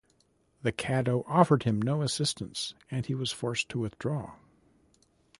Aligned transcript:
The 0.63 0.71
Caddo 0.71 1.23
offered 1.27 1.61
him 1.61 1.79
no 1.79 2.01
assistance, 2.01 2.73
and 2.89 3.05
he 3.05 3.13
was 3.13 3.31
forced 3.31 3.69
to 3.69 3.79
withdraw. 3.79 4.33